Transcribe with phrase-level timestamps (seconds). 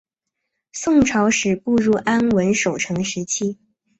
[0.73, 3.59] 宋朝始步入安稳守成时期。